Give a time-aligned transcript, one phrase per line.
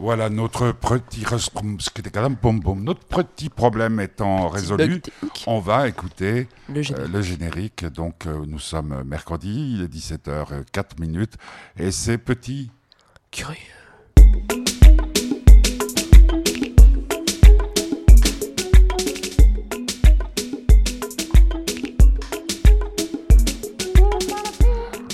[0.00, 1.26] Voilà, notre petit,
[2.76, 5.02] notre petit problème étant résolu,
[5.46, 7.84] on va écouter le générique.
[7.84, 11.34] Donc, nous sommes mercredi, il est 17h04 minutes,
[11.76, 12.70] et c'est petit.
[13.30, 13.79] Curieux.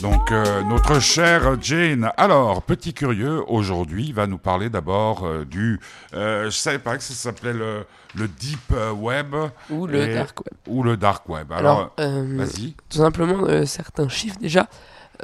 [0.07, 5.81] Donc, euh, notre chère Jane, alors, petit curieux, aujourd'hui, va nous parler d'abord euh, du.
[6.15, 7.85] Euh, je savais pas que ça s'appelait le,
[8.15, 9.35] le Deep Web.
[9.69, 10.55] Ou le Dark Web.
[10.69, 11.51] Ou le Dark Web.
[11.51, 12.77] Alors, vas-y.
[12.89, 14.69] Tout simplement, certains chiffres déjà.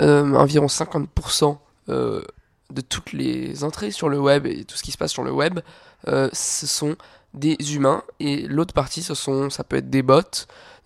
[0.00, 5.12] environ 50% de toutes les entrées sur le web et tout ce qui se passe
[5.12, 5.60] sur le web,
[6.06, 6.96] ce sont
[7.34, 8.02] des humains.
[8.18, 10.22] Et l'autre partie, ce sont, ça peut être des bots.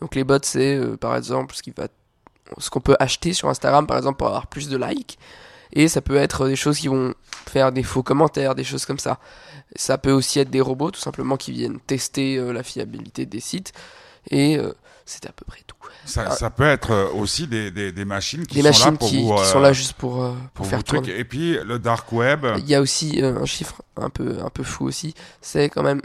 [0.03, 1.89] Donc, les bots, c'est par exemple ce qui va
[2.59, 5.19] ce qu'on peut acheter sur Instagram par exemple pour avoir plus de likes.
[5.73, 7.15] Et ça peut être des choses qui vont
[7.49, 9.19] faire des faux commentaires, des choses comme ça.
[9.75, 13.41] Ça peut aussi être des robots tout simplement qui viennent tester euh, la fiabilité des
[13.41, 13.73] sites.
[14.31, 14.73] Et euh,
[15.05, 15.77] c'est à peu près tout.
[16.05, 19.27] Ça, ça, peut être euh, aussi des, des, des machines qui sont là pour qui,
[19.27, 21.19] qui sont là juste pour, pour, faire tourner.
[21.19, 22.47] Et puis le dark web.
[22.59, 25.15] Il y a aussi un chiffre un peu un peu fou aussi.
[25.41, 26.01] C'est quand même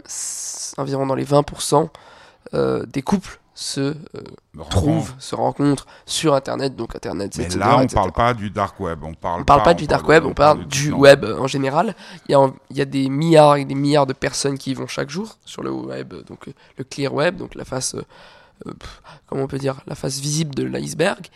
[0.76, 1.88] environ dans les 20%
[2.86, 3.94] des couples se euh,
[4.70, 6.76] trouvent, se rencontrent sur Internet.
[6.76, 7.48] Donc Internet, c'est.
[7.48, 9.02] Mais là, on ne parle pas du dark web.
[9.02, 10.24] On parle, parle pas, du dark web.
[10.26, 11.94] On parle, du, web en général.
[12.28, 14.74] Il y, a, il y a des milliards et des milliards de personnes qui y
[14.74, 16.12] vont chaque jour sur le web.
[16.26, 18.72] Donc euh, le clear web, donc la face, euh,
[19.26, 21.26] comment on peut dire, la face visible de l'iceberg.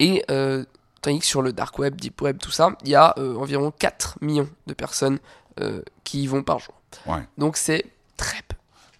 [0.00, 0.24] Et
[1.00, 4.18] tandis que sur le dark web, deep web, tout ça, il y a environ 4
[4.20, 5.18] millions de personnes
[6.04, 6.74] qui y vont par jour.
[7.36, 7.84] Donc c'est
[8.16, 8.57] très peu.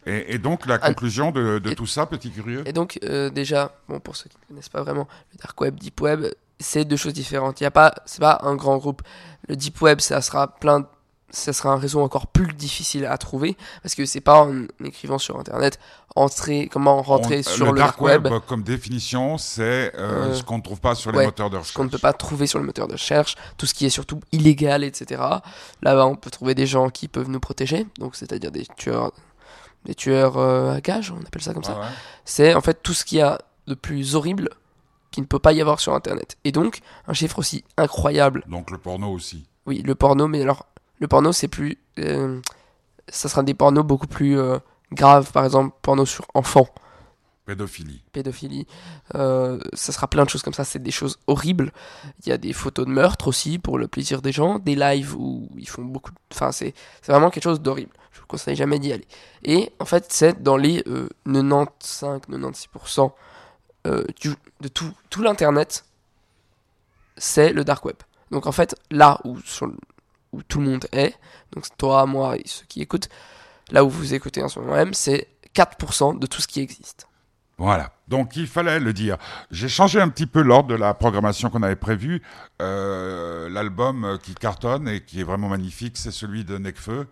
[0.09, 2.62] Et, donc, la conclusion de, tout ça, petit curieux?
[2.67, 5.75] Et donc, euh, déjà, bon, pour ceux qui ne connaissent pas vraiment, le dark web,
[5.77, 6.27] deep web,
[6.59, 7.61] c'est deux choses différentes.
[7.61, 9.03] Il y a pas, c'est pas un grand groupe.
[9.48, 10.86] Le deep web, ça sera plein,
[11.31, 15.19] ça sera un réseau encore plus difficile à trouver parce que c'est pas en écrivant
[15.19, 15.79] sur internet
[16.17, 18.29] entrer, comment rentrer sur le, dark, web.
[18.47, 21.73] Comme définition, c'est euh, euh, ce qu'on ne trouve pas sur les moteurs de recherche.
[21.73, 23.91] Ce qu'on ne peut pas trouver sur le moteur de recherche, tout ce qui est
[23.91, 25.23] surtout illégal, etc.
[25.83, 29.13] Là-bas, on peut trouver des gens qui peuvent nous protéger, donc c'est-à-dire des tueurs
[29.84, 31.80] des tueurs euh, à gages, on appelle ça comme ça.
[32.24, 34.50] C'est en fait tout ce qu'il y a de plus horrible
[35.11, 36.36] qui ne peut pas y avoir sur Internet.
[36.44, 38.44] Et donc, un chiffre aussi incroyable.
[38.48, 39.46] Donc le porno aussi.
[39.67, 40.67] Oui, le porno, mais alors,
[40.98, 41.78] le porno, c'est plus.
[41.98, 42.40] Euh,
[43.08, 44.58] ça sera des pornos beaucoup plus euh,
[44.92, 46.68] graves, par exemple, porno sur enfants.
[47.46, 48.02] Pédophilie.
[48.12, 48.67] Pédophilie.
[49.14, 50.64] Euh, ça sera plein de choses comme ça.
[50.64, 51.72] C'est des choses horribles.
[52.22, 54.58] Il y a des photos de meurtre aussi pour le plaisir des gens.
[54.58, 56.11] Des lives où ils font beaucoup.
[56.30, 56.74] Enfin, c'est
[57.06, 57.92] vraiment quelque chose d'horrible.
[58.28, 59.08] Conseille jamais d'y aller.
[59.42, 60.83] Et en fait, c'est dans les
[61.27, 63.11] 95-96%
[63.86, 65.84] euh, euh, de tout, tout l'internet,
[67.17, 67.96] c'est le dark web.
[68.30, 69.38] Donc en fait, là où,
[70.33, 71.14] où tout le monde est,
[71.52, 73.08] donc toi, moi et ceux qui écoutent,
[73.70, 77.08] là où vous écoutez en ce moment même, c'est 4% de tout ce qui existe.
[77.56, 77.92] Voilà.
[78.06, 79.17] Donc il fallait le dire.
[79.50, 82.22] J'ai changé un petit peu l'ordre de la programmation qu'on avait prévue.
[82.62, 87.08] Euh, l'album qui cartonne et qui est vraiment magnifique, c'est celui de Necfeu.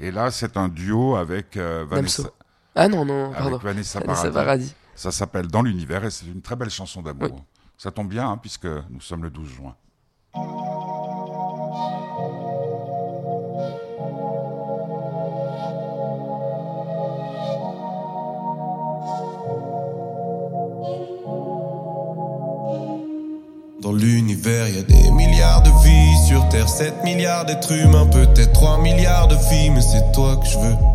[0.00, 2.30] Et là, c'est un duo avec euh, Vanessa.
[2.74, 3.60] Ah non, non, avec.
[3.62, 4.74] Vanessa, Paradis.
[4.94, 7.44] Ça s'appelle Dans l'univers et c'est une très belle chanson d'amour.
[7.76, 9.76] Ça tombe bien hein, puisque nous sommes le 12 juin.
[24.00, 26.26] L'univers, il y a des milliards de vies.
[26.26, 28.06] Sur Terre, 7 milliards d'êtres humains.
[28.06, 30.89] Peut-être 3 milliards de filles, mais c'est toi que je veux.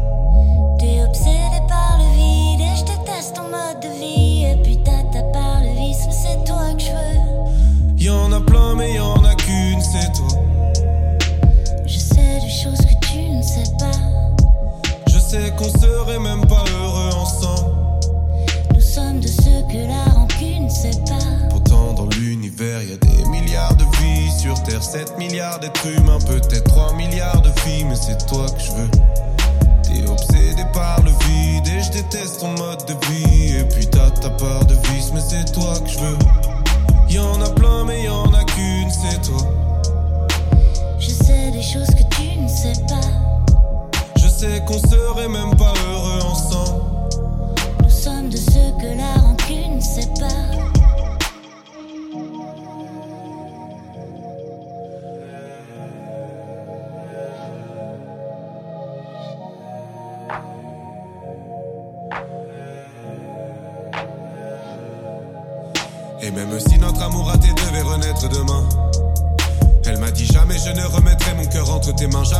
[24.76, 24.82] Vies.
[24.82, 28.62] Sur Terre, 7 milliards d'êtres humains, peut-être 3 milliards de filles, mais c'est toi que
[28.62, 28.90] je veux.
[29.84, 33.58] T'es obsédé par le vide et je déteste ton mode de vie.
[33.58, 36.18] Et puis t'as ta part de vice, mais c'est toi que je veux.
[37.10, 39.48] Y'en a plein, mais y'en a qu'une, c'est toi.
[41.00, 43.10] Je sais des choses que tu ne sais pas.
[44.18, 46.82] Je sais qu'on serait même pas heureux ensemble.
[47.84, 50.10] Nous sommes de ceux que la rancune sait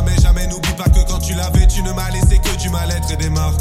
[0.06, 3.10] Jamais, jamais n'oublie pas que quand tu l'avais, tu ne m'as laissé que du mal-être
[3.10, 3.60] et des marques.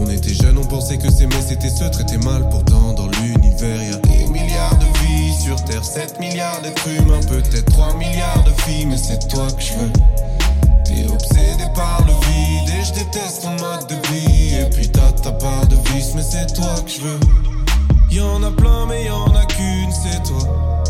[0.00, 2.48] On était jeunes, on pensait que s'aimer c'était se traiter mal.
[2.48, 7.20] Pourtant, dans l'univers, y a des milliards de vies sur Terre, 7 milliards d'êtres humains,
[7.28, 9.92] peut-être 3 milliards de filles, mais c'est toi que je veux.
[10.84, 14.54] T'es obsédé par le vide et je déteste ton mode de vie.
[14.54, 17.20] Et puis t'as ta part de vice, mais c'est toi que je veux.
[18.10, 20.84] Y en a plein, mais y en a qu'une, c'est toi.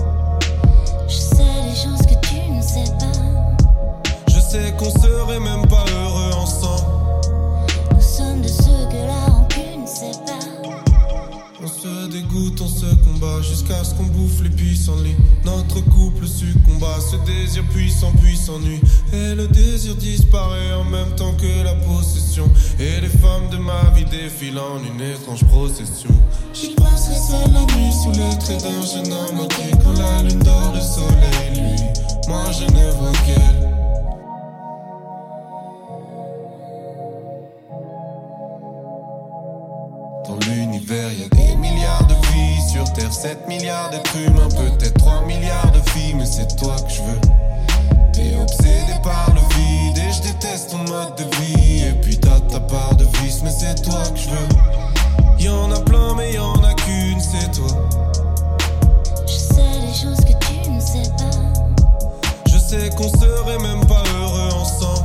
[1.08, 3.17] Je sais les choses que tu ne sais pas.
[4.50, 6.82] Sais qu'on serait même pas heureux ensemble.
[7.94, 10.72] Nous sommes de ceux que la rancune sépare.
[11.62, 15.16] On se dégoûte, on se combat jusqu'à ce qu'on bouffe les puissants lits.
[15.44, 18.80] Notre couple succomba, ce désir puissant puis s'ennuie.
[19.12, 22.48] Et le désir disparaît en même temps que la possession.
[22.80, 26.08] Et les femmes de ma vie défilent en une étrange procession.
[26.54, 29.72] J'y passerai seul la nuit sous les traits d'un jeune homme entier.
[29.84, 31.82] Quand la lune dort, le soleil, lui,
[32.28, 33.67] moi je ne vois qu'elle.
[40.88, 45.22] L'univers, y a des milliards de vies sur Terre, 7 milliards d'êtres humains, peut-être 3
[45.26, 47.20] milliards de filles, mais c'est toi que je veux.
[48.12, 51.84] T'es obsédé par le vide et je déteste ton mode de vie.
[51.84, 55.44] Et puis t'as ta part de vice, mais c'est toi que je veux.
[55.44, 57.68] Y en a plein, mais y en a qu'une, c'est toi.
[59.26, 62.50] Je sais les choses que tu ne sais pas.
[62.50, 64.97] Je sais qu'on serait même pas heureux ensemble.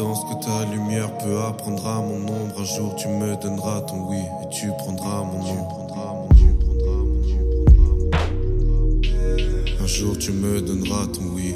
[0.00, 2.60] Cette danse que ta lumière peut apprendre à mon ombre.
[2.60, 5.68] Un jour tu me donneras ton oui et tu prendras mon nom.
[9.80, 11.54] Un jour tu me donneras ton oui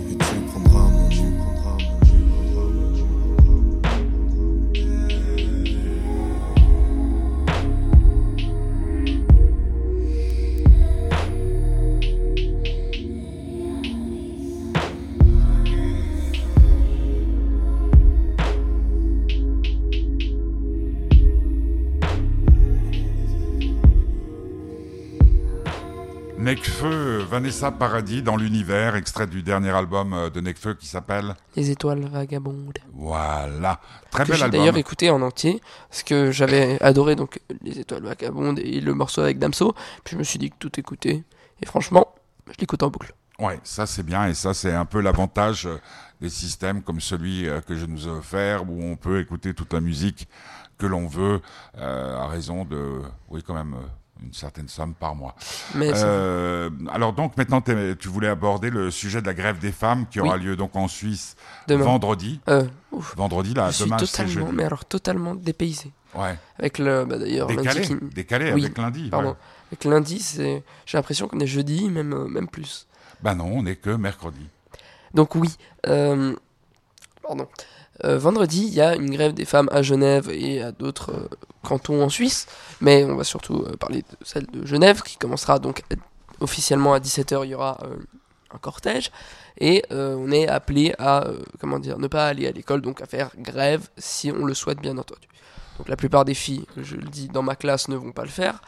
[27.55, 32.05] Vanessa Paradis dans l'univers, extrait du dernier album euh, de Necfeu qui s'appelle Les étoiles
[32.09, 32.77] vagabondes.
[32.93, 33.81] Voilà.
[34.11, 34.59] Très que bel j'ai album.
[34.59, 39.21] d'ailleurs écouté en entier parce que j'avais adoré donc les étoiles vagabondes et le morceau
[39.21, 39.73] avec Damso
[40.03, 41.23] puis je me suis dit que tout écoutait
[41.63, 42.13] et franchement
[42.49, 45.77] je l'écoute en boucle Ouais, ça c'est bien et ça c'est un peu l'avantage euh,
[46.21, 49.73] des systèmes comme celui euh, que je nous ai offert où on peut écouter toute
[49.73, 50.27] la musique
[50.79, 51.41] que l'on veut
[51.79, 53.77] euh, à raison de, oui quand même,
[54.23, 55.35] une certaine somme par mois.
[55.75, 60.07] mais Euh, alors donc maintenant tu voulais aborder le sujet de la grève des femmes
[60.11, 60.45] qui aura Oui.
[60.45, 62.41] lieu donc en Suisse demain vendredi.
[62.49, 62.65] euh,
[63.17, 66.39] Vendredi là, je suis demain c'est totalement mais alors totalement dépaysé Ouais.
[66.59, 69.09] avec le bah, d'ailleurs lundi Décalé, qui- décalé Oui, avec lundi.
[69.11, 69.35] pardon ouais.
[69.73, 72.87] avec lundi c'est j'ai l'impression qu'on est jeudi même euh, même plus
[73.23, 74.47] Bah non, on n'est que mercredi.
[75.13, 75.51] Donc oui,
[77.23, 77.49] pardon.
[78.03, 81.29] Euh, vendredi, il y a une grève des femmes à Genève et à d'autres euh,
[81.63, 82.47] cantons en Suisse,
[82.81, 85.83] mais on va surtout euh, parler de celle de Genève qui commencera donc
[86.41, 87.79] officiellement à 17h, il y aura
[88.53, 89.13] un cortège
[89.59, 91.29] et on est appelé à
[91.61, 94.81] comment dire, ne pas aller à l'école donc à faire grève si on le souhaite
[94.81, 95.29] bien entendu.
[95.79, 98.29] Donc la plupart des filles, je le dis dans ma classe ne vont pas le
[98.29, 98.61] faire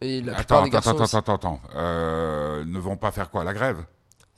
[0.00, 1.60] et la plupart Attends, des attends, garçons attends, attends, attends.
[1.76, 3.84] Euh, ne vont pas faire quoi La grève?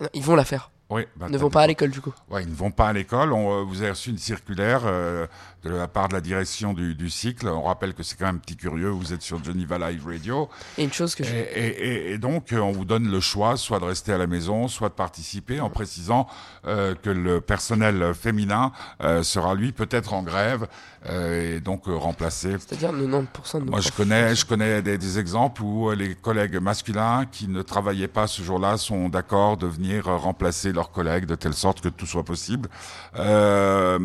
[0.00, 0.10] Aussi.
[0.14, 0.70] ils vont la faire.
[0.88, 1.04] Oui.
[1.16, 2.14] bah, ne vont pas à l'école du coup.
[2.30, 3.32] Ouais, ils ne vont pas à l'école.
[3.32, 5.26] On, euh, vous avez reçu une circulaire euh,
[5.64, 7.48] de la part de la direction du, du cycle.
[7.48, 8.88] On rappelle que c'est quand même un petit curieux.
[8.90, 10.48] Vous êtes sur Geneva Live Radio.
[10.78, 13.56] Et une chose que je et- et- et donc, euh, on vous donne le choix,
[13.56, 16.28] soit de rester à la maison, soit de participer, en précisant
[16.66, 18.70] euh, que le personnel féminin
[19.02, 20.68] euh, sera, lui, peut-être en grève, euh,
[21.08, 25.18] et donc euh, remplacé C'est-à-dire 90% de nos moi, je connais, je connais des, des
[25.18, 29.66] exemples où euh, les collègues masculins qui ne travaillaient pas ce jour-là sont d'accord de
[29.66, 32.68] venir euh, remplacer leurs collègues de telle sorte que tout soit possible.
[33.16, 33.98] Euh,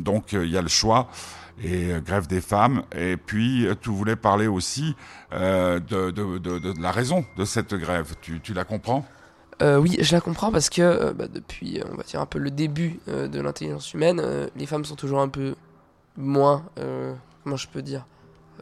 [0.00, 1.08] donc, euh, il y a le choix
[1.62, 2.82] et euh, grève des femmes.
[2.96, 4.96] Et puis, euh, tu voulais parler aussi
[5.32, 8.14] euh, de, de, de, de la raison de cette grève.
[8.20, 9.04] Tu, tu la comprends?
[9.62, 12.26] Euh, oui, je la comprends parce que euh, bah, depuis, euh, on va dire un
[12.26, 15.54] peu le début euh, de l'intelligence humaine, euh, les femmes sont toujours un peu
[16.16, 18.06] moins, euh, comment je peux dire,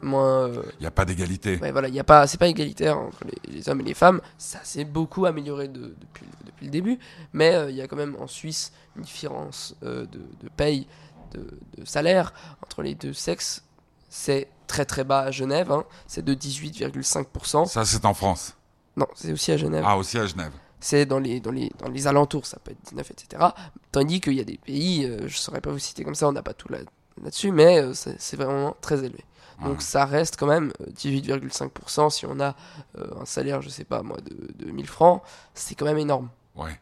[0.02, 0.49] moins.
[0.49, 1.59] euh, Il n'y a pas d'égalité.
[1.61, 4.21] ouais, voilà, il a pas, c'est pas égalitaire entre les, les hommes et les femmes.
[4.38, 6.99] Ça s'est beaucoup amélioré de- depuis, le- depuis le début,
[7.32, 10.87] mais euh, il y a quand même en Suisse une différence euh, de, de paye,
[11.32, 11.47] de,
[11.78, 12.32] de salaire
[12.62, 13.64] entre les deux sexes.
[14.09, 17.66] C'est très très bas à Genève, hein, c'est de 18,5%.
[17.66, 18.56] Ça, c'est en France?
[18.97, 19.85] Non, c'est aussi à Genève.
[19.87, 20.52] Ah, aussi à Genève.
[20.80, 23.42] c'est dans les, dans, les, dans les alentours, ça peut être 19, etc.
[23.90, 26.32] Tandis qu'il y a des pays, euh, je saurais pas vous citer comme ça, on
[26.32, 26.78] n'a pas tout là-
[27.23, 29.25] là-dessus, mais euh, c'est vraiment très élevé.
[29.64, 32.11] Donc ça reste quand même euh, 18,5%.
[32.11, 32.57] Si on a
[32.99, 35.23] euh, un salaire, je sais pas moi, de, de 1000 francs,
[35.55, 36.31] c'est quand même énorme.
[36.57, 36.81] Ouais.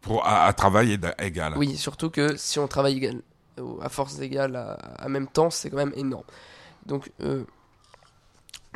[0.00, 1.54] Pour, à, à travail égal.
[1.56, 3.22] Oui, surtout que si on travaille égal,
[3.58, 6.24] euh, à force égale à, à même temps, c'est quand même énorme.
[6.86, 7.44] Donc, euh,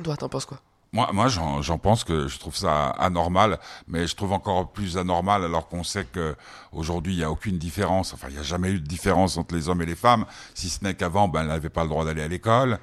[0.03, 0.61] toi, t'en penses quoi?
[0.95, 3.59] Moi, moi j'en pense que je trouve ça anormal,
[3.89, 6.35] mais je trouve encore plus anormal alors qu'on sait que
[6.71, 8.13] aujourd'hui il n'y a aucune différence.
[8.13, 10.69] Enfin, il n'y a jamais eu de différence entre les hommes et les femmes, si
[10.69, 12.79] ce n'est qu'avant, ben, elles n'avaient pas le droit d'aller à l'école.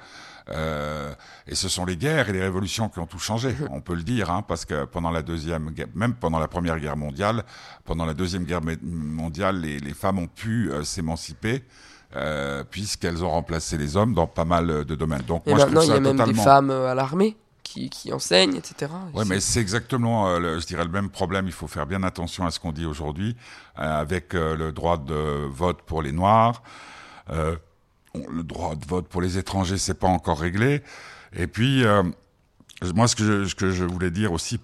[0.48, 1.14] Euh,
[1.46, 3.54] et ce sont les guerres et les révolutions qui ont tout changé.
[3.70, 6.80] On peut le dire, hein, parce que pendant la deuxième, guerre- même pendant la première
[6.80, 7.44] guerre mondiale,
[7.84, 11.62] pendant la deuxième guerre mondiale, les, les femmes ont pu euh, s'émanciper.
[12.16, 15.22] Euh, puisqu'elles ont remplacé les hommes dans pas mal de domaines.
[15.22, 16.94] Donc Et moi je maintenant, trouve il y ça a même des femmes euh, à
[16.96, 17.36] l'armée
[17.70, 18.90] qui, qui enseignent, etc.
[19.24, 21.46] C'est- mais c'est exactement, euh, le- je dirais, le même problème.
[21.46, 23.36] Il faut faire bien attention à ce qu'on dit aujourd'hui,
[23.78, 26.62] euh, avec euh, le droit de vote pour les Noirs.
[27.30, 27.54] Euh,
[28.14, 30.82] le droit de vote pour les étrangers, c'est pas encore réglé.
[31.32, 32.02] Et puis, euh,
[32.94, 34.58] moi, ce que, je, ce que je voulais dire aussi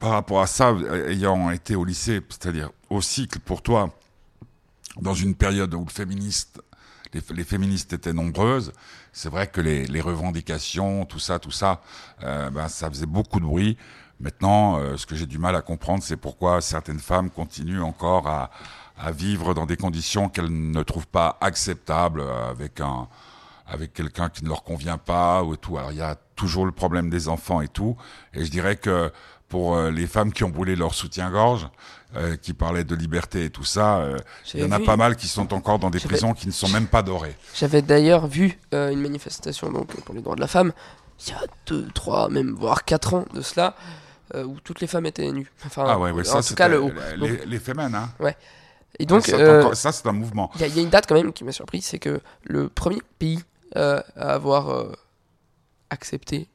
[0.00, 0.74] par rapport à ça,
[1.08, 3.90] ayant été au lycée, c'est-à-dire au cycle pour toi,
[5.00, 6.60] dans une période où le féministe,
[7.12, 8.72] les, les féministes étaient nombreuses,
[9.12, 11.80] c'est vrai que les, les revendications, tout ça, tout ça,
[12.22, 13.76] euh, ben, ça faisait beaucoup de bruit.
[14.20, 18.28] Maintenant, euh, ce que j'ai du mal à comprendre, c'est pourquoi certaines femmes continuent encore
[18.28, 18.50] à,
[18.98, 23.08] à vivre dans des conditions qu'elles ne trouvent pas acceptables, euh, avec un,
[23.66, 25.78] avec quelqu'un qui ne leur convient pas ou tout.
[25.78, 27.96] Alors il y a toujours le problème des enfants et tout.
[28.34, 29.10] Et je dirais que
[29.50, 31.68] pour euh, les femmes qui ont brûlé leur soutien-gorge,
[32.16, 34.16] euh, qui parlaient de liberté et tout ça, euh,
[34.54, 36.52] il y en a vu- pas mal qui sont encore dans des prisons qui ne
[36.52, 37.36] sont même pas dorées.
[37.54, 40.72] J'avais d'ailleurs vu euh, une manifestation donc, pour les droits de la femme
[41.26, 43.74] il y a 2, 3, même voire 4 ans de cela,
[44.34, 45.50] où toutes les femmes étaient nues.
[45.66, 46.90] Enfin, Ah ouais, ouais, en tout cas c'était le haut.
[47.18, 48.08] les, Donc- les fémènes, hein.
[48.98, 49.26] Et donc,
[49.74, 50.50] ça, c'est un mouvement.
[50.58, 53.02] il y, y a une date quand même qui m'a surpris, c'est que le premier
[53.18, 53.40] pays
[53.74, 54.86] à avoir
[55.90, 56.48] accepté,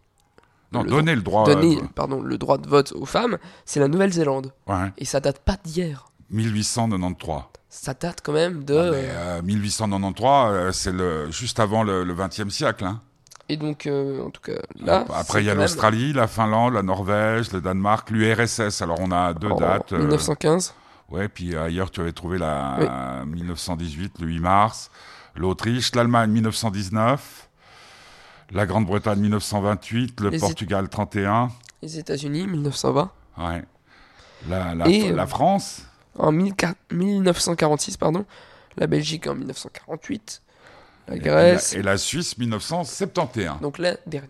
[0.72, 1.46] Non, le donner le droit.
[1.50, 4.52] euh, pardon, le droit de vote aux femmes, c'est la Nouvelle-Zélande.
[4.68, 6.06] ouais, Et ça date pas d'hier.
[6.32, 7.42] 1893.
[7.70, 8.74] Ça date quand même de.
[8.74, 12.86] Mais, euh, 1893, euh, c'est le juste avant le, le 20e siècle.
[12.86, 13.02] Hein.
[13.48, 15.06] Et donc, euh, en tout cas, là.
[15.14, 18.82] Après, il y a même l'Australie, la Finlande, la Norvège, le Danemark, l'URSS.
[18.82, 19.94] Alors, on a deux en dates.
[19.94, 20.74] euh, 1915.
[21.10, 24.90] Ouais, puis ailleurs, tu avais trouvé la 1918, le 8 mars.
[25.36, 27.50] L'Autriche, l'Allemagne, 1919.
[28.56, 30.22] La Grande-Bretagne, 1928.
[30.22, 31.50] Le Les Portugal, 31.
[31.82, 33.12] Les États-Unis, 1920.
[33.38, 33.64] Ouais.
[34.50, 35.84] La, la, Et, euh, la France,
[36.18, 38.26] En 14- 1946, pardon.
[38.78, 40.42] La Belgique en 1948.
[41.08, 41.74] La et Grèce.
[41.74, 43.60] la, et la Suisse, 1971.
[43.62, 44.30] Donc la dernière.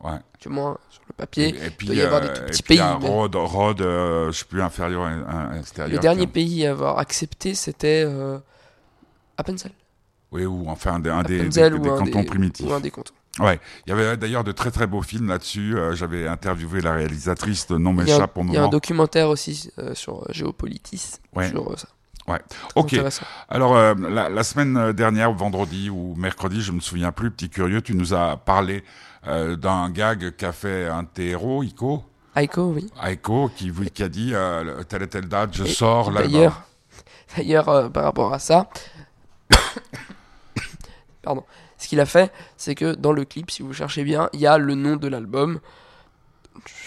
[0.00, 0.18] Ouais.
[0.40, 1.48] Du moins, sur le papier.
[1.54, 4.32] Et, et puis, doit y avoir des euh, tout et petits pays, Rhodes, Rhodes, euh,
[4.32, 5.92] je sais plus, inférieur à, à extérieur.
[5.96, 8.38] Le dernier pays à avoir accepté, c'était euh,
[9.38, 9.72] Appenzell.
[10.32, 12.66] Oui, ou enfin un des, un des, des- des cantons des- primitifs.
[12.66, 13.14] Ou un des cantons.
[13.40, 15.74] Ouais, il y avait d'ailleurs de très très beaux films là-dessus.
[15.76, 18.72] Euh, J'avais interviewé la réalisatrice, a un, m'échappe pour le il y a un moment.
[18.72, 21.14] documentaire aussi euh, sur euh, Géopolitis.
[21.34, 21.48] Ouais.
[21.48, 21.88] Sur euh, ça.
[22.28, 22.40] Ouais.
[22.76, 22.94] Ok.
[23.48, 27.94] Alors la, la semaine dernière, vendredi ou mercredi, je me souviens plus, petit curieux, tu
[27.96, 28.84] nous as parlé
[29.26, 32.04] d'un gag qu'a fait un de héros, Ico,
[32.36, 32.88] Aiko, oui.
[33.04, 33.70] Aiko, qui,
[34.04, 34.32] a dit
[34.88, 36.32] telle et telle date, je Et- sors l'album.
[36.32, 36.62] D'ailleurs,
[37.36, 38.68] d'ailleurs par rapport à ça,
[41.22, 41.44] pardon,
[41.78, 44.46] ce qu'il a fait, c'est que dans le clip, si vous cherchez bien, il y
[44.46, 45.60] a le nom de l'album.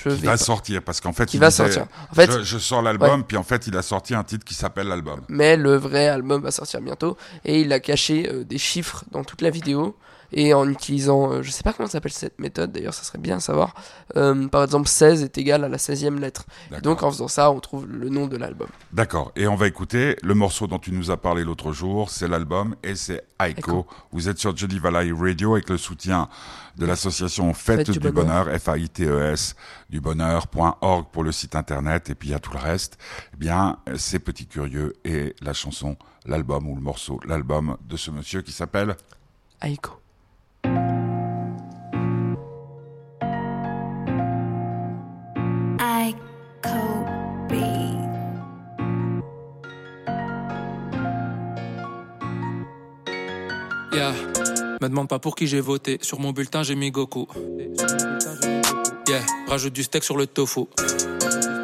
[0.03, 1.87] Je Qui vais va pas- sortir parce qu'en fait, qui il va disait, sortir.
[2.11, 4.53] En fait, je, je sors l'album, puis en fait, il a sorti un titre qui
[4.53, 5.21] s'appelle l'album.
[5.27, 9.23] mais le vrai album va sortir bientôt et il a caché euh, des chiffres dans
[9.23, 9.97] toute la vidéo
[10.35, 13.37] et en utilisant euh, je sais pas comment s'appelle cette méthode d'ailleurs ça serait bien
[13.37, 13.73] à savoir
[14.15, 16.45] Euh, par exemple 16 est égal à la 16e lettre
[16.83, 19.31] donc en faisant ça on trouve le nom de l'album D'accord.
[19.35, 22.09] Et on va écouter le morceau dont tu nous as parlé l'autre jour.
[22.09, 23.85] C'est l'album et c'est Aiko.
[24.11, 26.29] Vous êtes sur Jolly Valley Radio avec le soutien
[26.77, 29.55] de l'association Fête, Fête du, du Bonheur, F-A-I-T-E-S,
[29.89, 32.09] du bonheur.org pour le site internet.
[32.09, 32.97] Et puis il y a tout le reste.
[33.33, 38.11] Eh bien, c'est Petit Curieux et la chanson, l'album ou le morceau, l'album de ce
[38.11, 38.95] monsieur qui s'appelle
[39.61, 39.91] Aiko
[53.95, 55.99] Me demande pas pour qui j'ai voté.
[56.01, 57.27] Sur mon bulletin, j'ai mis Goku.
[59.07, 59.21] Yeah.
[59.47, 60.61] Rajoute du steak sur le tofu.
[60.79, 61.63] Euh.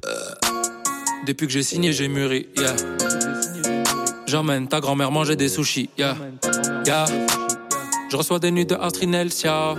[1.28, 2.48] Depuis que j'ai signé, j'ai mûri.
[2.58, 2.76] Yeah.
[4.28, 5.90] J'emmène ta grand-mère manger des sushis.
[5.98, 6.16] Yeah.
[6.86, 7.06] Yeah.
[8.10, 9.76] Je reçois des nuits de Astrinelsia.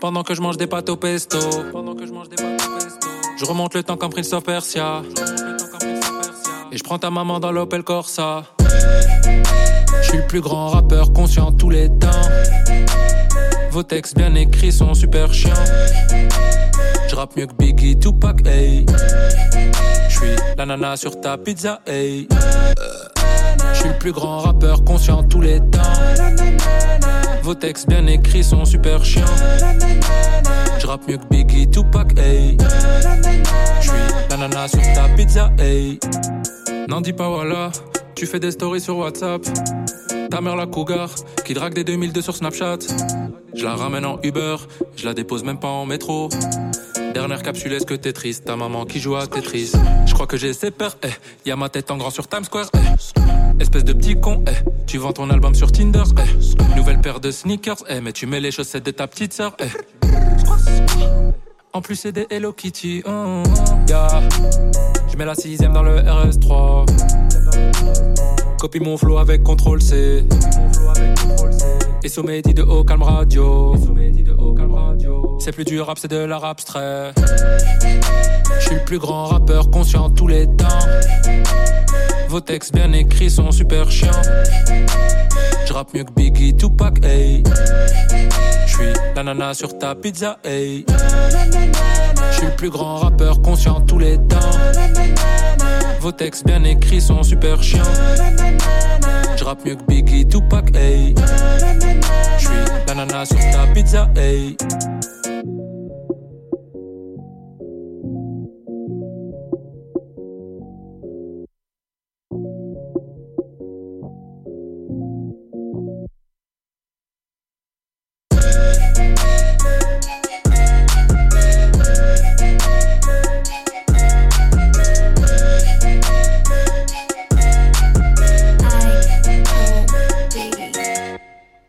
[0.00, 1.38] Pendant que je mange des pâtes au pesto.
[3.38, 5.02] Je remonte le temps comme Prince of Persia.
[6.70, 8.55] Et je prends ta maman dans l'Opel Corsa.
[10.02, 12.28] Je suis le plus grand rappeur conscient tous les temps.
[13.70, 15.52] Vos textes bien écrits sont super chiants.
[17.08, 18.86] Je rappe mieux que Biggie, Tupac, hey.
[20.08, 22.26] Je suis l'ananas sur ta pizza, hey.
[23.72, 25.82] Je suis le plus grand rappeur conscient tous les temps.
[27.42, 29.24] Vos textes bien écrits sont super chiants.
[30.78, 32.56] Je rappe mieux que Biggie, Tupac, hey.
[33.80, 33.98] Je suis
[34.30, 35.98] l'ananas sur ta pizza, hey.
[36.88, 37.70] N'en dis pas voilà,
[38.16, 39.42] tu fais des stories sur WhatsApp.
[40.30, 41.10] Ta mère la cougar,
[41.44, 42.78] qui drague des 2002 sur Snapchat.
[43.54, 44.56] Je la ramène en Uber,
[44.96, 46.28] je la dépose même pas en métro.
[47.14, 48.46] Dernière capsule, est-ce que t'es triste?
[48.46, 49.72] Ta maman qui joue à Tetris.
[50.06, 51.08] Je crois que j'ai ses peurs, eh.
[51.46, 53.62] Y'a ma tête en grand sur Times Square, eh.
[53.62, 54.84] Espèce de petit con, eh.
[54.86, 56.76] Tu vends ton album sur Tinder, eh.
[56.76, 58.00] Nouvelle paire de sneakers, eh.
[58.00, 59.68] Mais tu mets les chaussettes de ta petite sœur, eh.
[61.72, 63.42] En plus, c'est des Hello Kitty, oh,
[63.88, 64.08] yeah.
[65.10, 67.25] Je mets la sixième dans le RS3.
[67.50, 68.45] gon' love.
[68.58, 70.24] Copie mon flow avec contrôle C.
[72.02, 73.74] Et sommet dit de haut calme radio.
[75.38, 77.12] C'est plus du rap, c'est de l'art abstrait.
[78.58, 80.66] Je suis le plus grand rappeur conscient tous les temps.
[82.28, 84.10] Vos textes bien écrits sont super chiants.
[85.66, 87.42] Je rappe mieux que Biggie, Tupac, hey.
[88.66, 90.84] Je suis l'ananas sur ta pizza, hey.
[92.30, 94.50] Je suis le plus grand rappeur conscient tous les temps.
[96.00, 97.82] Vos textes bien écrits sont super chiants.
[99.36, 101.14] Je rappe mieux que Biggie, Tupac, hey.
[102.38, 102.56] Je suis
[102.88, 104.56] l'ananas sur ta pizza, hey.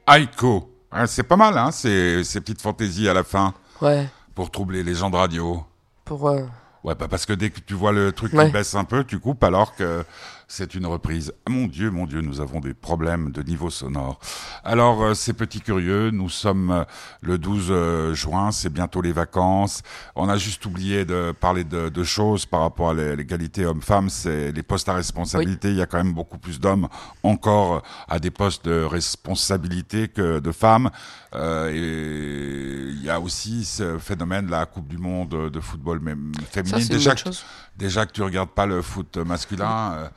[0.07, 0.71] Aiko.
[0.91, 4.83] Hein, c'est pas mal, hein, ces, ces petites fantaisies à la fin Ouais, pour troubler
[4.83, 5.63] les gens de radio.
[6.05, 6.29] pour.
[6.29, 6.43] euh,
[6.83, 8.45] Ouais, bah parce que dès que tu vois le truc Ouais.
[8.45, 10.05] qui baisse un peu, tu coupes alors que
[10.49, 11.33] c'est une reprise.
[11.49, 14.17] Mon Dieu, mon Dieu, nous avons des problèmes de niveau sonore.
[14.63, 16.83] Alors, euh, ces petits curieux, nous sommes euh,
[17.21, 19.81] le 12 euh, juin, c'est bientôt les vacances.
[20.15, 24.09] On a juste oublié de parler de, de choses par rapport à l'é- l'égalité homme-femme,
[24.09, 25.69] c'est les postes à responsabilité.
[25.71, 26.87] Il y a quand même beaucoup plus d'hommes
[27.23, 30.89] encore à des postes de responsabilité que de femmes.
[31.35, 36.31] Euh, et il y a aussi ce phénomène, la Coupe du Monde de football même
[36.49, 36.77] féminine.
[36.87, 37.29] Déjà que,
[37.75, 39.91] déjà que tu regardes pas le foot masculin.
[39.97, 40.07] euh,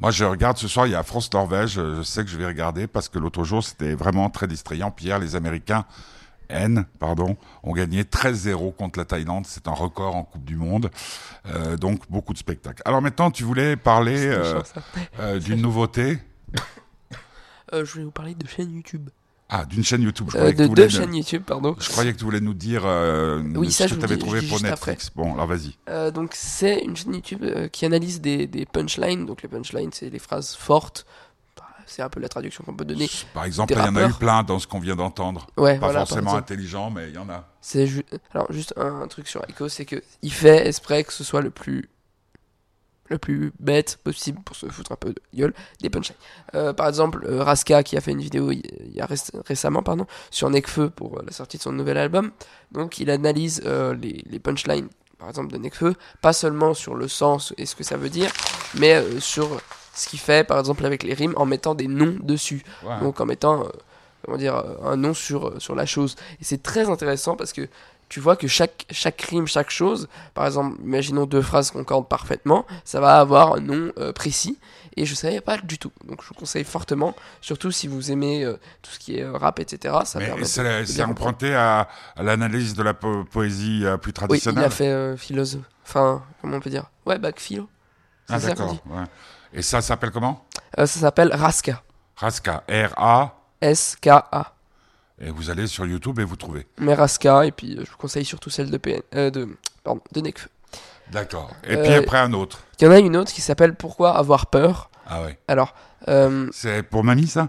[0.00, 1.74] moi, je regarde ce soir, il y a France-Norvège.
[1.74, 4.94] Je sais que je vais regarder parce que l'autre jour, c'était vraiment très distrayant.
[5.00, 5.86] Hier, les Américains,
[6.48, 9.46] N, pardon, ont gagné 13-0 contre la Thaïlande.
[9.46, 10.90] C'est un record en Coupe du Monde.
[11.46, 12.82] Euh, donc, beaucoup de spectacles.
[12.84, 14.60] Alors maintenant, tu voulais parler euh,
[15.18, 16.18] euh, d'une nouveauté?
[17.72, 19.10] Je voulais vous parler de chaîne YouTube.
[19.48, 20.28] Ah, d'une chaîne YouTube.
[20.32, 21.76] Je Euh, de deux chaînes YouTube, pardon.
[21.78, 24.42] je croyais que tu voulais nous dire euh, Oui, ça, ce que tu avais trouvé
[24.42, 25.10] pour Netflix.
[25.14, 25.76] Bon, alors vas-y.
[25.88, 29.24] Euh, donc c'est une chaîne YouTube euh, qui analyse des, des punchlines.
[29.24, 31.06] Donc les punchlines, c'est les phrases fortes.
[31.56, 33.08] Bah, C'est un peu la traduction qu'on peut donner.
[33.34, 35.46] Par exemple, il y en a eu plein dans ce qu'on vient d'entendre.
[35.56, 36.06] Ouais, Pas voilà.
[36.06, 37.46] forcément intelligent, mais il y en a.
[37.60, 38.04] C'est ju-
[38.34, 41.40] alors juste un, un truc sur Aiko, c'est que il fait exprès que ce soit
[41.40, 41.88] le plus
[43.08, 46.16] le plus bête possible pour se foutre un peu de gueule des punchlines.
[46.54, 48.62] Euh, par exemple, euh, Raska qui a fait une vidéo il
[48.94, 52.30] y a réc- récemment pardon sur Nekfeu pour euh, la sortie de son nouvel album.
[52.72, 54.88] Donc il analyse les, les punchlines
[55.18, 58.30] par exemple de Nekfeu, pas seulement sur le sens et ce que ça veut dire,
[58.74, 59.48] mais sur
[59.94, 62.62] ce qu'il fait par exemple avec les rimes en mettant des noms dessus.
[63.00, 63.66] Donc en mettant
[64.24, 67.66] comment dire un nom sur sur la chose et c'est très intéressant parce que
[68.08, 72.64] tu vois que chaque chaque rime chaque chose par exemple imaginons deux phrases concordent parfaitement
[72.84, 74.58] ça va avoir un nom euh, précis
[74.96, 78.44] et je savais pas du tout donc je vous conseille fortement surtout si vous aimez
[78.44, 82.74] euh, tout ce qui est euh, rap etc ça Mais c'est emprunté à, à l'analyse
[82.74, 84.64] de la po- poésie euh, plus oui il traditionnelle.
[84.64, 86.84] a fait philosophe enfin comment on peut dire?
[87.06, 87.68] Ouais bac philo
[88.28, 88.72] c'est ah d'accord.
[88.86, 89.04] ouais.
[89.52, 90.44] Et ça s'appelle comment?
[90.76, 91.82] Ça s'appelle Raska
[92.16, 92.64] Raska.
[92.68, 93.34] R-A.
[93.60, 94.52] S K A
[95.20, 96.66] Et vous allez sur YouTube et vous trouvez.
[96.78, 99.48] mais Raska et puis euh, je vous conseille surtout celle de PN euh, de
[99.82, 100.48] pardon de Nekfeu
[101.10, 101.52] D'accord.
[101.64, 102.64] Et Euh, puis après un autre.
[102.80, 104.90] il y en a une autre qui s'appelle Pourquoi avoir peur?
[105.06, 105.38] Ah ouais.
[105.48, 105.74] alors
[106.08, 107.48] euh, C'est pour mamie ça?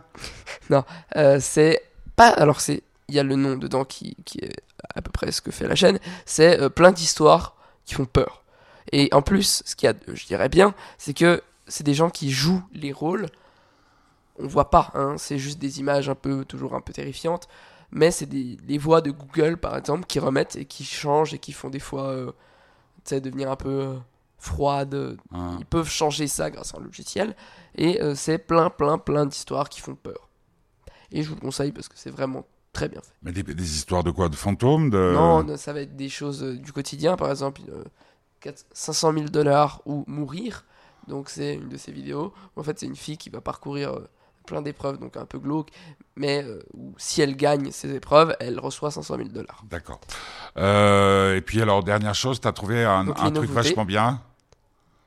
[1.16, 1.82] Euh, c'est
[2.16, 4.58] pas alors c'est il y a le nom dedans qui, qui est
[4.96, 8.44] à peu près ce que fait la chaîne c'est euh, plein d'histoires qui font peur
[8.92, 12.10] et en plus ce qu'il y a je dirais bien c'est que c'est des gens
[12.10, 13.28] qui jouent les rôles
[14.40, 17.48] on voit pas hein, c'est juste des images un peu toujours un peu terrifiantes
[17.92, 21.40] mais c'est des les voix de Google par exemple qui remettent et qui changent et
[21.40, 22.32] qui font des fois euh,
[23.06, 23.96] tu sais devenir un peu euh,
[24.38, 25.58] froides Hein.
[25.60, 27.36] ils peuvent changer ça grâce à un logiciel
[27.76, 30.30] et euh, c'est plein plein plein d'histoires qui font peur
[31.12, 32.46] et je vous le conseille parce que c'est vraiment
[32.78, 33.14] très bien fait.
[33.24, 34.30] Mais des, des histoires de quoi?
[34.30, 34.90] De fantômes?
[34.90, 35.14] De...
[35.14, 37.84] Non, ça va être des choses euh, du quotidien, par exemple euh,
[38.42, 40.66] 4 500 000 dollars ou mourir.
[41.08, 42.34] Donc c'est une de ces vidéos.
[42.56, 44.08] En fait, c'est une fille qui va parcourir euh,
[44.48, 45.70] plein d'épreuves, donc un peu glauque,
[46.16, 46.64] mais euh,
[46.98, 49.64] si elle gagne ces épreuves, elle reçoit 500 000 dollars.
[49.70, 50.02] D'accord.
[50.58, 53.86] Euh, et puis alors, dernière chose, tu as trouvé un, Donc, un les truc vachement
[53.86, 54.22] bien.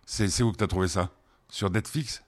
[0.06, 1.08] C'est où que tu as trouvé ça?
[1.48, 2.22] Sur Netflix?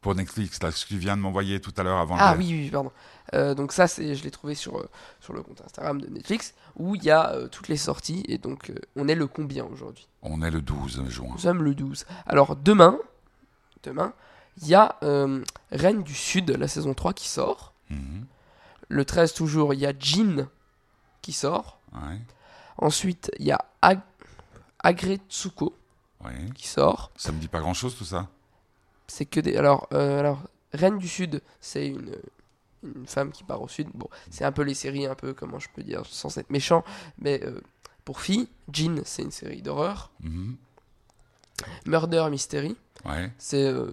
[0.00, 2.16] Pour Netflix, là, ce que tu viens de m'envoyer tout à l'heure avant.
[2.18, 2.92] Ah le- oui, oui, pardon.
[3.32, 4.88] Euh, donc ça, je l'ai trouvé sur, euh,
[5.20, 8.36] sur le compte Instagram de Netflix, où il y a euh, toutes les sorties, et
[8.36, 10.06] donc on est le combien aujourd'hui?
[10.20, 11.28] On est le 12 juin.
[11.32, 12.04] Nous sommes le 12.
[12.26, 12.98] Alors demain,
[13.82, 14.12] demain,
[14.62, 17.72] il y a euh, Reine du Sud, la saison 3 qui sort.
[17.90, 18.26] Mhm.
[18.88, 20.48] Le 13 toujours, il y a Jin
[21.22, 21.78] qui sort.
[21.94, 22.18] Ouais,
[22.78, 24.00] Ensuite, il y a Ag-
[24.80, 25.74] Agretsuko
[26.24, 26.34] ouais.
[26.54, 27.10] qui sort.
[27.16, 28.28] Ça me dit pas grand-chose tout ça
[29.06, 29.56] C'est que des.
[29.56, 32.16] Alors, euh, alors Reine du Sud, c'est une,
[32.82, 33.88] une femme qui part au Sud.
[33.94, 36.84] Bon, c'est un peu les séries, un peu, comment je peux dire, sans être méchant.
[37.18, 37.60] Mais euh,
[38.04, 40.10] pour filles, Jin, c'est une série d'horreur.
[40.20, 40.56] Mhm.
[41.86, 43.30] Murder Mystery, Ouais.
[43.38, 43.90] c'est euh,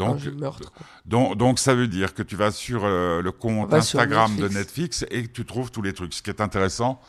[0.00, 1.60] Donc, meurtre.
[1.60, 5.04] ça veut dire que tu vas sur euh, le compte va sur Instagram de Netflix.
[5.10, 6.14] Et que tu trouves tous les trucs.
[6.14, 7.00] Ce qui est intéressant,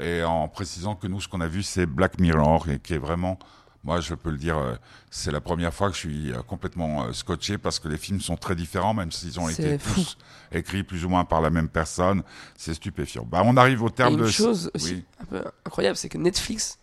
[0.00, 2.98] et en précisant que nous, ce qu'on a vu, c'est Black Mirror, et qui est
[2.98, 3.38] vraiment,
[3.84, 4.74] moi je peux le dire, euh,
[5.10, 8.36] c'est la première fois que je suis euh, complètement scotché parce que les films sont
[8.36, 9.94] très différents, même s'ils ont été fou.
[9.94, 10.16] tous
[10.52, 12.22] écrits plus ou moins par la même personne.
[12.56, 13.24] C'est stupéfiant.
[13.28, 14.26] Bah, on arrive au Et terme une de...
[14.28, 15.04] chose aussi Oui.
[15.20, 16.78] un peu incroyable, c'est que Netflix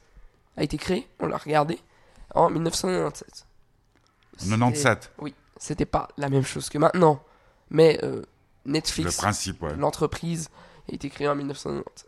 [0.57, 1.79] a été créé, on l'a regardé,
[2.35, 3.45] en 1997.
[4.39, 7.21] C'était- 97, Oui, c'était pas la même chose que maintenant,
[7.69, 8.21] mais euh,
[8.65, 9.21] Netflix,
[9.61, 9.75] ouais.
[9.77, 10.49] l'entreprise,
[10.89, 12.07] a été créée en 1997.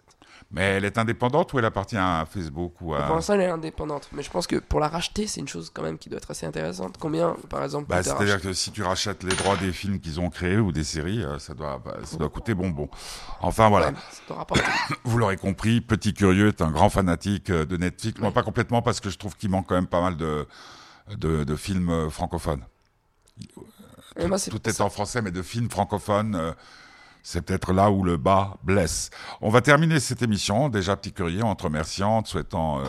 [0.52, 3.10] Mais elle est indépendante ou elle appartient à Facebook ou Pour à...
[3.10, 5.84] l'instant, elle est indépendante, mais je pense que pour la racheter, c'est une chose quand
[5.84, 6.96] même qui doit être assez intéressante.
[7.00, 10.32] Combien, par exemple, Bah, C'est-à-dire que si tu rachètes les droits des films qu'ils ont
[10.32, 12.90] créés ou des séries, euh, ça doit, bah, ça doit coûter bonbon.
[13.42, 13.94] Enfin voilà, Ouais,
[14.28, 14.46] ça
[15.04, 18.20] vous l'aurez compris, Petit Curieux est un grand fanatique euh, de Netflix.
[18.20, 20.48] Moi, pas complètement parce que je trouve qu'il manque quand même pas mal de,
[21.16, 22.64] de, de films francophones.
[24.18, 26.52] Et moi, c'est Tout est en français, mais de films francophones, euh,
[27.24, 29.10] c'est peut-être là où le bas blesse.
[29.42, 32.84] On va terminer cette émission, déjà Petit Curieux, en te remerciant, en te souhaitant euh,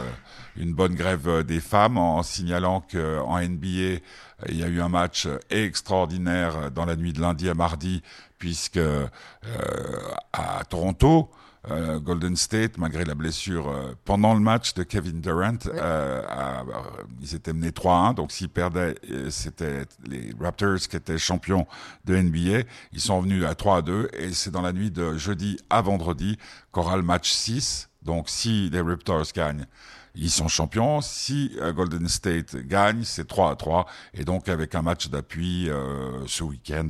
[0.57, 4.01] une bonne grève euh, des femmes, en signalant qu'en NBA,
[4.49, 8.03] il y a eu un match extraordinaire dans la nuit de lundi à mardi,
[8.39, 9.07] puisque euh,
[10.33, 11.31] à Toronto,
[11.71, 16.63] euh, Golden State, malgré la blessure euh, pendant le match de Kevin Durant, euh, euh,
[17.21, 18.15] ils étaient menés 3-1.
[18.15, 21.67] Donc s'ils perdaient, euh, c'était les Raptors qui étaient champions
[22.07, 22.67] de NBA.
[22.93, 26.39] Ils sont venus à 3-2 et c'est dans la nuit de jeudi à vendredi
[26.73, 27.91] qu'aura le match 6.
[28.03, 29.67] Donc si les Raptors gagnent,
[30.15, 31.01] ils sont champions.
[31.01, 33.87] Si euh, Golden State gagne, c'est 3 à 3.
[34.15, 36.89] Et donc avec un match d'appui euh, ce week-end.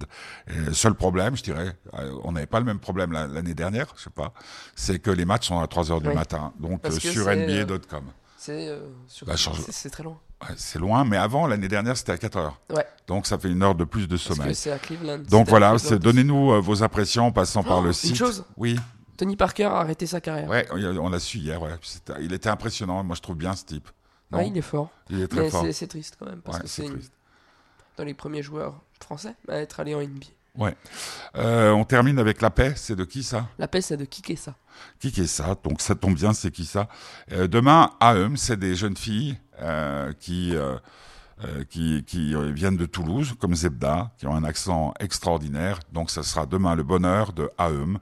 [0.49, 3.55] Et le seul problème, je dirais, euh, on n'avait pas le même problème la- l'année
[3.55, 4.33] dernière, je sais pas,
[4.75, 6.15] c'est que les matchs sont à 3 heures du Oui.
[6.15, 6.53] matin.
[6.59, 8.05] Donc Parce euh, sur NBA.com.
[8.37, 8.81] C'est euh,
[9.27, 10.19] Bah, très loin.
[10.43, 12.59] Ouais, c'est loin, mais avant, l'année dernière, c'était à 4 heures.
[12.75, 12.87] Ouais.
[13.07, 14.55] Donc ça fait une heure de plus de Parce que sommeil.
[14.55, 15.19] c'est à Cleveland.
[15.29, 18.17] Donc voilà, donnez-nous euh, vos impressions en passant par Oh, le une site.
[18.17, 18.45] chose.
[18.57, 18.79] Oui,
[19.21, 20.49] Tony Parker a arrêté sa carrière.
[20.49, 21.61] ouais, on l'a su hier.
[21.61, 21.69] Ouais.
[22.23, 23.05] Il était impressionnant.
[23.05, 23.87] Moi, je trouve bien ce type.
[24.33, 24.89] Ouais, il est fort.
[25.11, 25.67] Il est très Mais fort.
[25.71, 27.13] c'est- triste quand même, parce Ouais, que c'est une- triste.
[27.99, 30.29] dans les premiers joueurs français à être allé en NBA.
[31.37, 32.73] Euh, on termine avec la paix.
[32.77, 33.47] C'est de qui ça?
[33.59, 34.05] La paix, c'est de.
[34.07, 34.37] Qui est
[35.27, 36.89] ça Donc ça tombe bien, c'est qui ça?
[37.33, 40.57] Euh, Demain, AEM, c'est des jeunes filles euh, qui,
[41.44, 45.81] euh, qui, qui euh, viennent de Toulouse, comme Zebda, qui ont un accent extraordinaire.
[45.92, 47.98] Donc ça sera demain le bonheur de AEM,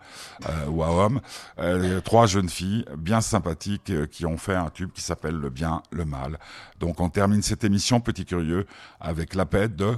[0.48, 1.20] euh, ou AOM.
[1.58, 5.50] Euh, trois jeunes filles bien sympathiques euh, qui ont fait un tube qui s'appelle Le
[5.50, 6.38] bien, le mal.
[6.80, 8.66] Donc on termine cette émission, petit curieux,
[9.00, 9.96] avec la paix de...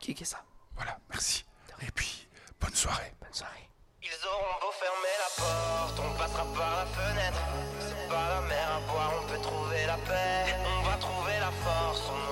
[0.00, 0.38] Kicker ça?
[0.76, 1.44] Voilà, merci.
[1.82, 2.28] Et puis,
[2.60, 3.12] bonne soirée.
[3.20, 3.68] Bonne soirée.
[4.02, 7.40] Ils auront beau fermer la porte, on passera par la fenêtre.
[7.80, 10.54] C'est pas la mer à boire, on peut trouver la paix.
[10.64, 12.27] On va trouver la force, on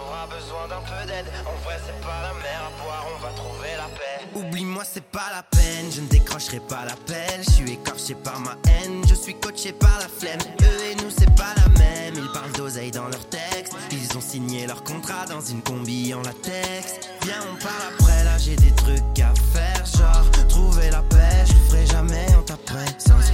[0.68, 1.26] peu d'aide.
[1.46, 4.26] En vrai, c'est pas la mer à boire, on va trouver la paix.
[4.34, 7.40] Oublie-moi, c'est pas la peine, je ne décrocherai pas l'appel.
[7.46, 10.40] Je suis écorché par ma haine, je suis coaché par la flemme.
[10.62, 12.14] Eux et nous, c'est pas la même.
[12.16, 13.74] Ils parlent d'oseille dans leurs textes.
[13.92, 17.00] Ils ont signé leur contrat dans une combi en latex.
[17.22, 19.84] Viens, on parle après, là j'ai des trucs à faire.
[19.86, 23.25] Genre, trouver la paix, je ferai jamais en ta présence.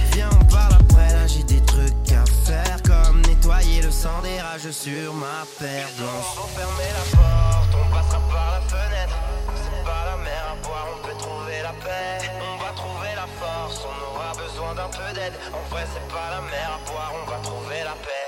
[4.03, 6.35] Sang des sur ma paire blanche.
[6.57, 9.17] fermer la porte, on passera par la fenêtre.
[9.63, 12.19] C'est pas la mer à boire, on peut trouver la paix.
[12.51, 15.35] On va trouver la force, on aura besoin d'un peu d'aide.
[15.53, 18.27] En vrai, c'est pas la mer à boire, on va trouver la paix.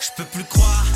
[0.00, 0.86] Je peux plus croire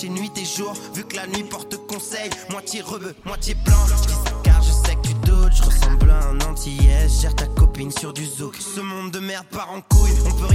[0.00, 2.30] marcher nuit et jour, vu que la nuit porte conseil.
[2.50, 3.86] Moitié rebeu, moitié blanc.
[4.42, 7.08] Car je sais que tu doutes, je ressemble à un antillais.
[7.20, 8.56] Gère ta copine sur du zouk.
[8.56, 10.49] Ce monde de merde part en couille, on peut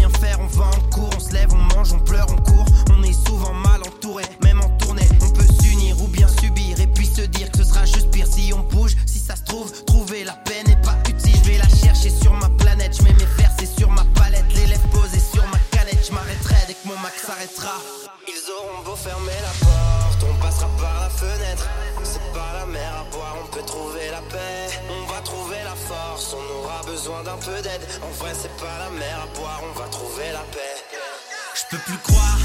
[23.56, 27.62] On va trouver la paix, on va trouver la force, on aura besoin d'un peu
[27.62, 27.88] d'aide.
[28.04, 30.76] En vrai, c'est pas la mer à boire, on va trouver la paix.
[31.54, 32.38] Je peux plus croire